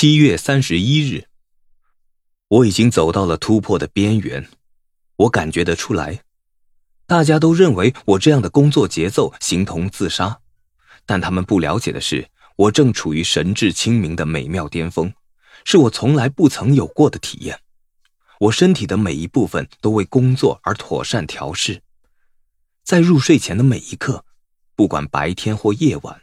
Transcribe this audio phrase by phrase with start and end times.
[0.00, 1.26] 七月三十一日，
[2.48, 4.48] 我已经走到了突破的边缘，
[5.16, 6.22] 我感觉得出来，
[7.04, 10.40] 大家都认为我这样的工作节奏形同自杀，
[11.04, 15.12] 但他们不了解的是，我正处于神志清明的美妙巅峰，
[15.66, 17.60] 是我从来不曾有过的体验。
[18.38, 21.82] 我身体的每一部分都为工作而妥善调试，
[22.82, 24.24] 在入睡前的每一刻，
[24.74, 26.22] 不管白天或夜晚。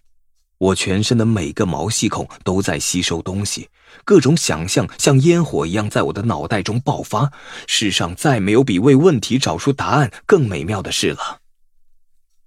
[0.59, 3.69] 我全身的每个毛细孔都在吸收东西，
[4.03, 7.31] 各种想象像烟火一样在我的脑袋中爆发。
[7.67, 11.41] 世上再没有比为问题找出答案更美妙的事了。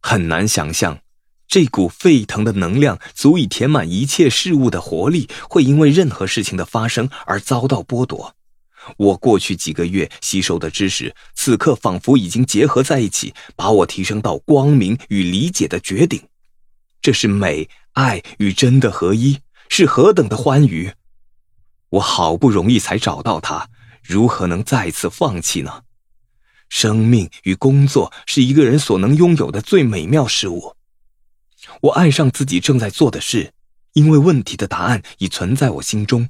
[0.00, 0.98] 很难想象，
[1.46, 8.34] 这股沸腾的能量足以填满一切事物的活力，会因为任何事情的发生而遭到剥夺。
[8.96, 16.20] 我过去几个月吸收的知识，此刻仿佛已经结合在一起，把我提升到光明与理解的绝顶。
[17.00, 17.68] 这是美。
[17.94, 20.92] 爱与真的合一，是何等的欢愉！
[21.88, 23.68] 我好不容易才找到它，
[24.00, 25.82] 如何能再次放弃呢？
[26.68, 30.76] 生命与工作是一个人所能拥有的最美妙事物。
[31.82, 33.52] 我爱上自己正在做的事，
[33.94, 36.28] 因为问题的答案已存在我心中，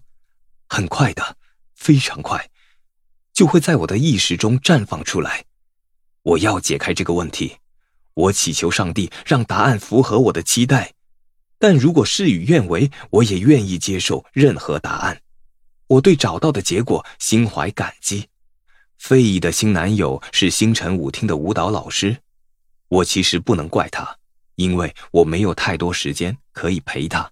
[0.67, 1.37] 很快的，
[1.75, 2.49] 非常快，
[3.35, 5.45] 就会在我的意识中绽放出来。
[6.23, 7.59] 我要解开这个问题，
[8.21, 10.93] 我祈求上帝让答案符合我的期待。
[11.59, 15.21] 但如果事与愿违，我也愿意接受任何答案。
[15.87, 18.29] 我对找到的结果心怀感激。
[18.97, 22.17] 费伊的新男友是星辰舞厅的舞蹈老师，
[22.89, 24.17] 我其实不能怪他，
[24.57, 27.31] 因为我没有太多时间可以陪他。